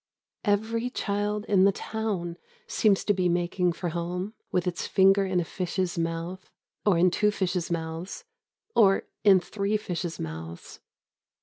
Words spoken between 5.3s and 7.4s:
a fish's mouth, or in two